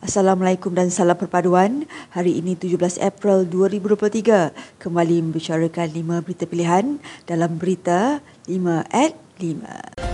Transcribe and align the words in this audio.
Assalamualaikum 0.00 0.72
dan 0.72 0.88
salam 0.88 1.12
perpaduan. 1.12 1.84
Hari 2.16 2.40
ini 2.40 2.56
17 2.56 2.96
April 3.04 3.44
2023. 3.44 4.80
Kembali 4.80 5.20
membicarakan 5.20 5.92
5 5.92 6.24
berita 6.24 6.44
pilihan 6.48 6.96
dalam 7.28 7.60
berita 7.60 8.24
5 8.48 8.80
at 8.88 9.12
5. 9.36 9.60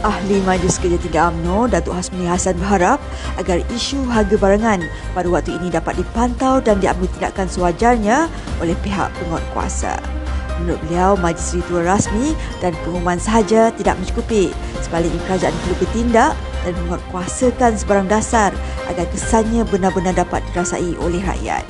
Ahli 0.03 0.43
Majlis 0.43 0.83
Kerja 0.83 0.99
Tinggi 0.99 1.23
UMNO, 1.23 1.71
Datuk 1.71 1.95
Hasmini 1.95 2.27
Hassan 2.27 2.59
berharap 2.59 2.99
agar 3.39 3.63
isu 3.71 4.03
harga 4.11 4.35
barangan 4.35 4.83
pada 5.15 5.31
waktu 5.31 5.55
ini 5.55 5.71
dapat 5.71 6.03
dipantau 6.03 6.59
dan 6.59 6.83
diambil 6.83 7.07
tindakan 7.15 7.47
sewajarnya 7.47 8.27
oleh 8.59 8.75
pihak 8.83 9.07
penguatkuasa. 9.23 10.26
Menurut 10.63 10.81
beliau, 10.89 11.11
majlis 11.21 11.61
ritual 11.61 11.85
rasmi 11.85 12.33
dan 12.65 12.73
pengumuman 12.85 13.21
sahaja 13.21 13.69
tidak 13.77 13.97
mencukupi. 14.01 14.51
Sebaliknya, 14.81 15.21
kerajaan 15.29 15.55
perlu 15.65 15.77
bertindak 15.83 16.33
dan 16.65 16.73
menguatkuasakan 16.85 17.73
sebarang 17.77 18.09
dasar 18.09 18.51
agar 18.89 19.07
kesannya 19.13 19.63
benar-benar 19.69 20.17
dapat 20.17 20.41
dirasai 20.53 20.97
oleh 20.99 21.21
rakyat. 21.21 21.63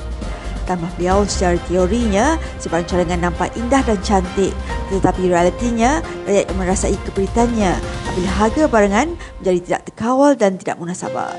Tambah 0.67 0.87
beliau 0.99 1.23
secara 1.23 1.55
teorinya, 1.67 2.35
sebarang 2.59 2.87
cadangan 2.87 3.31
nampak 3.31 3.55
indah 3.55 3.79
dan 3.83 3.99
cantik 4.03 4.51
tetapi 4.87 5.27
realitinya, 5.27 5.99
rakyat 6.23 6.47
merasai 6.55 6.95
keperitannya 7.11 7.75
apabila 8.07 8.31
harga 8.39 8.63
barangan 8.71 9.07
menjadi 9.39 9.59
tidak 9.63 9.81
terkawal 9.91 10.31
dan 10.31 10.55
tidak 10.55 10.79
munasabah. 10.79 11.31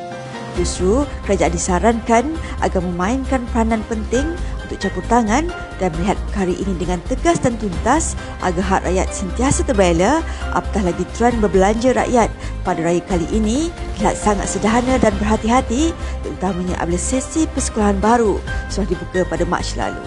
Justru, 0.61 1.07
kerajaan 1.25 1.55
disarankan 1.55 2.25
agar 2.61 2.81
memainkan 2.83 3.47
peranan 3.55 3.81
penting 3.89 4.27
untuk 4.69 4.85
campur 4.85 5.05
tangan 5.09 5.49
dan 5.81 5.89
melihat 5.97 6.21
perkara 6.29 6.53
ini 6.53 6.73
dengan 6.77 7.01
tegas 7.09 7.41
dan 7.41 7.57
tuntas 7.57 8.13
agar 8.45 8.61
hak 8.61 8.81
rakyat 8.85 9.09
sentiasa 9.09 9.65
terbela 9.65 10.21
apatah 10.53 10.85
lagi 10.85 11.09
trend 11.17 11.41
berbelanja 11.41 11.97
rakyat 11.97 12.29
pada 12.69 12.85
raya 12.85 13.01
kali 13.09 13.25
ini 13.33 13.73
terlihat 13.97 14.21
sangat 14.21 14.45
sederhana 14.45 15.01
dan 15.01 15.17
berhati-hati 15.17 15.97
terutamanya 16.21 16.77
apabila 16.77 17.01
sesi 17.01 17.49
persekolahan 17.57 17.97
baru 17.97 18.37
sudah 18.69 18.93
dibuka 18.93 19.25
pada 19.25 19.49
Mac 19.49 19.65
lalu. 19.81 20.05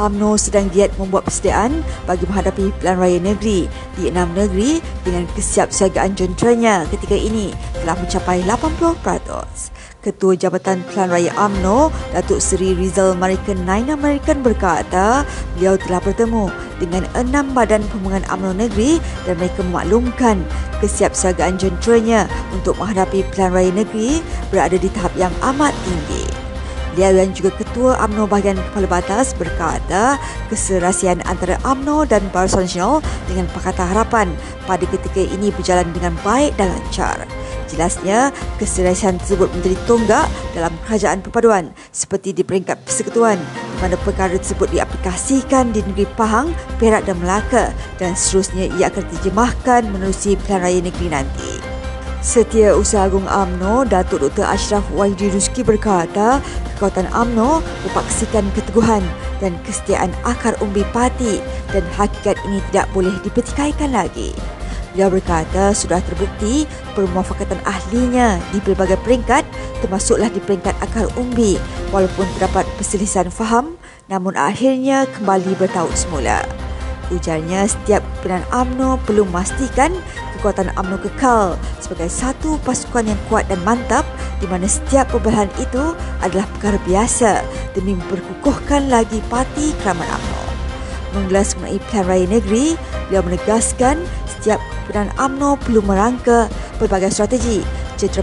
UMNO 0.00 0.40
sedang 0.40 0.72
giat 0.72 0.96
membuat 0.96 1.28
persediaan 1.28 1.84
bagi 2.08 2.24
menghadapi 2.24 2.72
pilihan 2.80 2.96
raya 2.96 3.20
negeri 3.20 3.68
di 4.00 4.08
enam 4.08 4.32
negeri 4.32 4.80
dengan 5.04 5.28
kesiapsiagaan 5.36 6.16
jenteranya 6.16 6.88
ketika 6.88 7.12
ini 7.12 7.52
telah 7.84 8.00
mencapai 8.00 8.40
80%. 8.48 9.79
Ketua 10.00 10.32
Jabatan 10.32 10.80
Pelan 10.88 11.12
Raya 11.12 11.28
AMNO, 11.36 11.92
Datuk 12.16 12.40
Seri 12.40 12.72
Rizal 12.72 13.12
Marikan 13.20 13.68
Naina 13.68 14.00
Marikan 14.00 14.40
berkata 14.40 15.28
beliau 15.56 15.76
telah 15.76 16.00
bertemu 16.00 16.48
dengan 16.80 17.04
enam 17.12 17.52
badan 17.52 17.84
pembangunan 17.92 18.24
AMNO 18.32 18.56
negeri 18.56 18.96
dan 19.28 19.36
mereka 19.36 19.60
memaklumkan 19.60 20.40
kesiapsiagaan 20.80 21.60
jenteranya 21.60 22.24
untuk 22.56 22.80
menghadapi 22.80 23.28
Pelan 23.28 23.52
Raya 23.52 23.72
negeri 23.76 24.24
berada 24.48 24.80
di 24.80 24.88
tahap 24.88 25.12
yang 25.20 25.32
amat 25.44 25.76
tinggi. 25.84 26.24
Beliau 26.96 27.22
yang 27.22 27.30
juga 27.36 27.54
Ketua 27.60 28.00
AMNO 28.00 28.24
bahagian 28.26 28.58
Kepala 28.58 28.88
Batas 28.88 29.36
berkata 29.36 30.16
keserasian 30.48 31.20
antara 31.28 31.60
AMNO 31.62 32.08
dan 32.08 32.24
Barisan 32.32 32.66
Nasional 32.66 33.04
dengan 33.28 33.46
Pakatan 33.52 33.84
Harapan 33.84 34.32
pada 34.64 34.82
ketika 34.88 35.22
ini 35.22 35.52
berjalan 35.54 35.86
dengan 35.92 36.16
baik 36.24 36.56
dan 36.58 36.72
lancar. 36.72 37.28
Jelasnya, 37.70 38.34
keserasian 38.58 39.16
tersebut 39.22 39.46
menjadi 39.54 39.78
tonggak 39.86 40.26
dalam 40.52 40.74
kerajaan 40.82 41.22
perpaduan 41.22 41.70
seperti 41.94 42.34
di 42.34 42.42
peringkat 42.42 42.82
persekutuan 42.82 43.38
di 43.38 43.76
mana 43.78 43.94
perkara 44.02 44.34
tersebut 44.34 44.68
diaplikasikan 44.74 45.70
di 45.70 45.80
negeri 45.86 46.10
Pahang, 46.18 46.50
Perak 46.82 47.06
dan 47.06 47.16
Melaka 47.22 47.70
dan 48.02 48.18
seterusnya 48.18 48.68
ia 48.74 48.90
akan 48.90 49.04
terjemahkan 49.16 49.86
menerusi 49.88 50.34
pilihan 50.34 50.60
raya 50.60 50.80
negeri 50.82 51.08
nanti. 51.08 51.50
Setia 52.20 52.76
Usaha 52.76 53.08
Agung 53.08 53.24
AMNO, 53.24 53.88
Datuk 53.88 54.20
Dr. 54.20 54.44
Ashraf 54.44 54.84
Wahidi 54.92 55.32
Ruski 55.32 55.64
berkata, 55.64 56.44
kekuatan 56.76 57.08
AMNO 57.16 57.64
berpaksikan 57.88 58.44
keteguhan 58.52 59.00
dan 59.40 59.56
kesetiaan 59.64 60.12
akar 60.28 60.52
umbi 60.60 60.84
parti 60.92 61.40
dan 61.72 61.80
hakikat 61.96 62.36
ini 62.44 62.60
tidak 62.68 62.92
boleh 62.92 63.16
dipertikaikan 63.24 63.96
lagi. 63.96 64.36
Dia 64.90 65.06
berkata 65.06 65.70
sudah 65.70 66.02
terbukti 66.02 66.66
permuafakatan 66.98 67.62
ahlinya 67.62 68.42
di 68.50 68.58
pelbagai 68.58 68.98
peringkat 69.06 69.46
termasuklah 69.78 70.26
di 70.28 70.42
peringkat 70.42 70.74
akar 70.82 71.06
umbi 71.14 71.56
walaupun 71.94 72.26
terdapat 72.36 72.66
perselisihan 72.74 73.30
faham 73.30 73.78
namun 74.10 74.34
akhirnya 74.34 75.06
kembali 75.14 75.54
bertaut 75.54 75.94
semula. 75.94 76.42
Ujarnya 77.10 77.66
setiap 77.66 78.02
pimpinan 78.22 78.46
AMNO 78.54 79.02
perlu 79.02 79.26
memastikan 79.26 79.90
kekuatan 80.38 80.70
AMNO 80.78 80.98
kekal 81.02 81.58
sebagai 81.82 82.06
satu 82.06 82.58
pasukan 82.62 83.06
yang 83.06 83.20
kuat 83.26 83.50
dan 83.50 83.58
mantap 83.66 84.06
di 84.38 84.46
mana 84.46 84.70
setiap 84.70 85.10
perbelahan 85.10 85.50
itu 85.58 85.94
adalah 86.22 86.46
perkara 86.58 86.78
biasa 86.86 87.42
demi 87.74 87.98
memperkukuhkan 87.98 88.90
lagi 88.90 89.18
parti 89.26 89.74
keramat 89.82 90.06
AMNO. 90.06 90.42
Mengelas 91.10 91.58
mengenai 91.58 91.82
pilihan 91.90 92.06
raya 92.06 92.26
negeri, 92.30 92.66
beliau 93.10 93.22
menegaskan 93.26 93.98
setiap 94.30 94.62
pimpinan 94.90 95.14
AMNO 95.22 95.54
perlu 95.62 95.86
merangka 95.86 96.50
pelbagai 96.82 97.14
strategi 97.14 97.62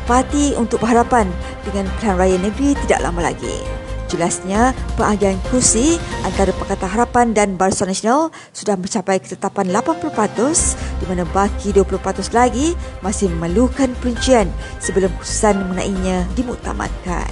parti 0.04 0.52
untuk 0.58 0.84
berhadapan 0.84 1.32
dengan 1.64 1.88
pilihan 1.96 2.18
raya 2.20 2.38
negeri 2.42 2.76
tidak 2.84 3.08
lama 3.08 3.32
lagi. 3.32 3.64
Jelasnya, 4.12 4.74
pengagihan 4.98 5.38
kursi 5.48 6.02
antara 6.26 6.50
Pakatan 6.56 6.90
Harapan 6.90 7.28
dan 7.32 7.50
Barisan 7.56 7.88
Nasional 7.88 8.34
sudah 8.52 8.74
mencapai 8.74 9.22
ketetapan 9.22 9.70
80% 9.70 10.76
di 10.98 11.06
mana 11.06 11.24
baki 11.30 11.78
20% 11.78 12.34
lagi 12.34 12.74
masih 13.06 13.30
memerlukan 13.32 13.94
perincian 14.02 14.50
sebelum 14.82 15.14
keputusan 15.22 15.56
mengenainya 15.62 16.26
dimuktamadkan. 16.34 17.30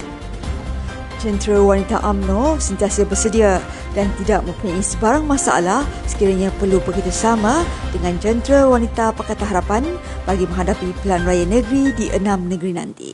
Jentera 1.26 1.58
wanita 1.58 1.98
AMNO 2.06 2.62
sentiasa 2.62 3.02
bersedia 3.02 3.58
dan 3.98 4.06
tidak 4.22 4.46
mempunyai 4.46 4.78
sebarang 4.78 5.26
masalah 5.26 5.82
sekiranya 6.06 6.54
perlu 6.54 6.78
bekerjasama 6.86 7.66
dengan 7.90 8.14
jentera 8.22 8.70
wanita 8.70 9.10
Pakatan 9.10 9.50
Harapan 9.50 9.82
bagi 10.22 10.46
menghadapi 10.46 10.94
pilihan 11.02 11.26
raya 11.26 11.42
negeri 11.42 11.90
di 11.98 12.06
enam 12.14 12.46
negeri 12.46 12.78
nanti. 12.78 13.10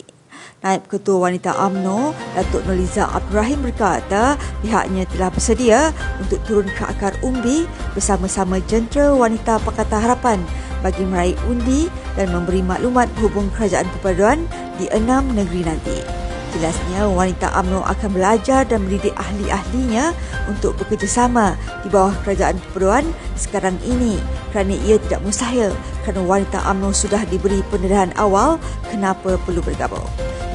Naib 0.60 0.92
Ketua 0.92 1.24
Wanita 1.24 1.56
AMNO, 1.56 2.12
Datuk 2.36 2.68
Noliza 2.68 3.08
Abdul 3.08 3.40
Rahim 3.40 3.64
berkata 3.64 4.36
pihaknya 4.60 5.08
telah 5.08 5.32
bersedia 5.32 5.80
untuk 6.20 6.44
turun 6.44 6.68
ke 6.68 6.84
akar 6.84 7.16
umbi 7.24 7.64
bersama-sama 7.96 8.60
jentera 8.68 9.16
wanita 9.16 9.56
Pakatan 9.64 10.04
Harapan 10.04 10.38
bagi 10.84 11.08
meraih 11.08 11.38
undi 11.48 11.88
dan 12.20 12.28
memberi 12.28 12.60
maklumat 12.60 13.08
hubung 13.24 13.48
kerajaan 13.56 13.88
perpaduan 13.96 14.44
di 14.76 14.84
enam 14.92 15.32
negeri 15.32 15.64
nanti. 15.64 16.21
Jelasnya, 16.52 17.08
wanita 17.08 17.48
AMNO 17.56 17.80
akan 17.80 18.10
belajar 18.12 18.68
dan 18.68 18.84
mendidik 18.84 19.16
ahli-ahlinya 19.16 20.12
untuk 20.52 20.76
bekerjasama 20.76 21.56
di 21.80 21.88
bawah 21.88 22.12
kerajaan 22.20 22.60
perpaduan 22.60 23.08
sekarang 23.40 23.80
ini 23.88 24.20
kerana 24.52 24.76
ia 24.84 25.00
tidak 25.08 25.24
mustahil 25.24 25.72
kerana 26.04 26.20
wanita 26.28 26.60
AMNO 26.68 26.92
sudah 26.92 27.24
diberi 27.32 27.64
pendedahan 27.72 28.12
awal 28.20 28.60
kenapa 28.92 29.40
perlu 29.48 29.64
bergabung. 29.64 30.04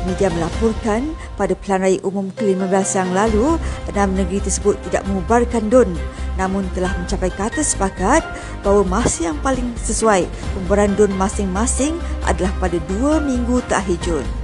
Media 0.06 0.30
melaporkan 0.30 1.18
pada 1.34 1.58
Pelan 1.58 1.84
Raya 1.84 2.00
Umum 2.06 2.30
ke-15 2.38 2.88
yang 2.96 3.12
lalu, 3.18 3.58
enam 3.90 4.14
negeri 4.14 4.40
tersebut 4.40 4.78
tidak 4.88 5.02
mengubarkan 5.10 5.66
DUN 5.68 5.98
namun 6.38 6.70
telah 6.78 6.94
mencapai 6.94 7.34
kata 7.34 7.66
sepakat 7.66 8.22
bahawa 8.62 8.86
masa 8.86 9.34
yang 9.34 9.38
paling 9.42 9.74
sesuai 9.82 10.30
pembubaran 10.54 10.94
DUN 10.94 11.12
masing-masing 11.18 11.98
adalah 12.30 12.54
pada 12.62 12.78
dua 12.86 13.18
minggu 13.18 13.60
terakhir 13.66 13.98
Jun. 14.06 14.37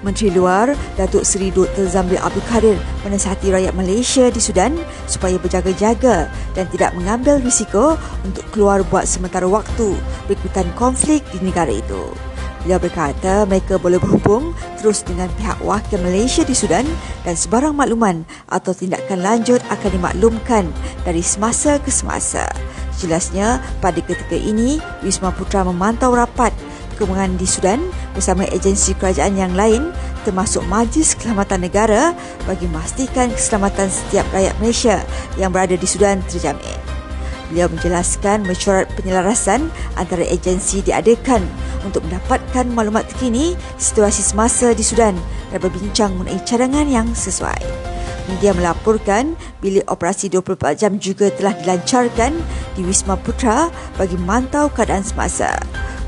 Menteri 0.00 0.32
Luar 0.32 0.72
Datuk 0.96 1.28
Seri 1.28 1.52
Dr. 1.52 1.88
Zambil 1.88 2.20
Abdul 2.20 2.44
Kadir 2.48 2.76
menasihati 3.04 3.52
rakyat 3.52 3.74
Malaysia 3.76 4.32
di 4.32 4.40
Sudan 4.40 4.76
supaya 5.04 5.36
berjaga-jaga 5.36 6.32
dan 6.56 6.64
tidak 6.72 6.96
mengambil 6.96 7.36
risiko 7.40 8.00
untuk 8.24 8.44
keluar 8.52 8.80
buat 8.88 9.04
sementara 9.04 9.44
waktu 9.44 9.96
berikutan 10.24 10.68
konflik 10.76 11.20
di 11.32 11.38
negara 11.44 11.70
itu. 11.70 12.12
Beliau 12.60 12.76
berkata 12.76 13.48
mereka 13.48 13.80
boleh 13.80 13.96
berhubung 13.96 14.52
terus 14.76 15.00
dengan 15.00 15.32
pihak 15.40 15.64
wakil 15.64 15.96
Malaysia 16.04 16.44
di 16.44 16.52
Sudan 16.52 16.84
dan 17.24 17.32
sebarang 17.32 17.72
makluman 17.72 18.28
atau 18.52 18.76
tindakan 18.76 19.24
lanjut 19.24 19.64
akan 19.72 19.90
dimaklumkan 19.96 20.64
dari 21.08 21.24
semasa 21.24 21.80
ke 21.80 21.88
semasa. 21.88 22.44
Jelasnya, 23.00 23.64
pada 23.80 23.96
ketika 24.04 24.36
ini, 24.36 24.76
Wisma 25.00 25.32
Putra 25.32 25.64
memantau 25.64 26.12
rapat 26.12 26.52
perkembangan 26.92 27.40
di 27.40 27.48
Sudan 27.48 27.80
bersama 28.20 28.44
agensi 28.52 28.92
kerajaan 29.00 29.32
yang 29.32 29.56
lain 29.56 29.96
termasuk 30.28 30.60
Majlis 30.68 31.16
Keselamatan 31.16 31.64
Negara 31.64 32.12
bagi 32.44 32.68
memastikan 32.68 33.32
keselamatan 33.32 33.88
setiap 33.88 34.28
rakyat 34.36 34.52
Malaysia 34.60 35.00
yang 35.40 35.48
berada 35.48 35.72
di 35.72 35.88
Sudan 35.88 36.20
terjamin. 36.28 36.76
Beliau 37.48 37.72
menjelaskan 37.72 38.44
mesyuarat 38.44 38.92
penyelarasan 38.94 39.72
antara 39.96 40.22
agensi 40.28 40.84
diadakan 40.84 41.42
untuk 41.82 42.04
mendapatkan 42.04 42.68
maklumat 42.68 43.08
terkini 43.08 43.56
situasi 43.80 44.20
semasa 44.20 44.76
di 44.76 44.84
Sudan 44.84 45.16
dan 45.48 45.58
berbincang 45.58 46.12
mengenai 46.20 46.44
cadangan 46.44 46.86
yang 46.86 47.08
sesuai. 47.16 47.58
Media 48.28 48.52
melaporkan 48.52 49.34
bilik 49.64 49.88
operasi 49.88 50.28
24 50.28 50.76
jam 50.76 50.92
juga 51.00 51.32
telah 51.34 51.56
dilancarkan 51.56 52.36
di 52.76 52.84
Wisma 52.84 53.16
Putra 53.16 53.72
bagi 53.96 54.14
memantau 54.14 54.68
keadaan 54.70 55.02
semasa. 55.02 55.56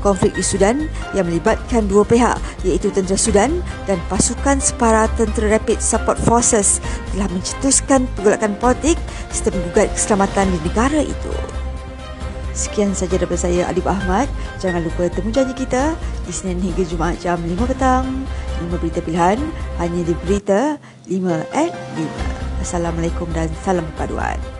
Konflik 0.03 0.35
di 0.35 0.43
Sudan 0.43 0.91
yang 1.15 1.25
melibatkan 1.25 1.87
dua 1.87 2.03
pihak 2.03 2.35
iaitu 2.67 2.91
tentera 2.91 3.15
Sudan 3.15 3.63
dan 3.87 3.97
pasukan 4.11 4.59
separa 4.59 5.07
tentera 5.15 5.55
Rapid 5.55 5.79
Support 5.79 6.19
Forces 6.19 6.83
telah 7.15 7.31
mencetuskan 7.31 8.05
pergolakan 8.19 8.59
politik 8.59 8.99
serta 9.31 9.55
menggugat 9.55 9.87
keselamatan 9.95 10.51
di 10.51 10.59
negara 10.67 11.01
itu. 11.01 11.33
Sekian 12.53 12.93
saja 12.93 13.17
daripada 13.17 13.49
saya 13.49 13.65
Alif 13.65 13.89
Ahmad. 13.89 14.29
Jangan 14.61 14.85
lupa 14.85 15.09
temu 15.09 15.33
janji 15.33 15.57
kita 15.57 15.97
di 16.21 16.29
Senin 16.29 16.61
hingga 16.61 16.85
Jumaat 16.85 17.17
jam 17.17 17.41
5 17.41 17.49
petang. 17.65 18.05
5 18.61 18.77
berita 18.77 19.01
pilihan 19.01 19.41
hanya 19.81 20.01
di 20.05 20.13
berita 20.21 20.77
5 21.09 21.49
at 21.49 21.73
5. 21.97 22.61
Assalamualaikum 22.61 23.25
dan 23.33 23.49
salam 23.65 23.83
perpaduan. 23.97 24.52